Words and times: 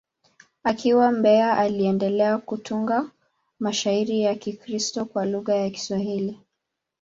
Akiwa 0.63 1.11
Mbeya, 1.11 1.57
aliendelea 1.57 2.37
kutunga 2.37 3.11
mashairi 3.59 4.21
ya 4.21 4.35
Kikristo 4.35 5.05
kwa 5.05 5.25
lugha 5.25 5.55
ya 5.55 5.69
Kiswahili. 5.69 6.39